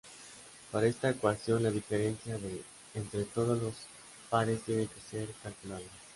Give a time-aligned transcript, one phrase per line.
[0.71, 2.63] Para esta ecuación, la diferencia D
[2.95, 3.75] entre todos los
[4.31, 5.83] pares tiene que ser calculada.